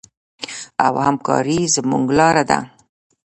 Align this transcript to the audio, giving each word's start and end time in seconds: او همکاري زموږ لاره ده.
او 0.85 0.93
همکاري 1.07 1.59
زموږ 1.75 2.05
لاره 2.19 2.43
ده. 2.49 2.59